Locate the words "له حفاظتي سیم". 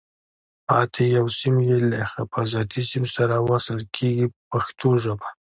1.89-3.03